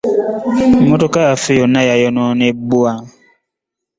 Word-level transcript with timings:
Emmotoka 0.83 1.19
yaffe 1.27 1.51
yonna 1.59 1.81
yayonoonebwa. 1.89 2.91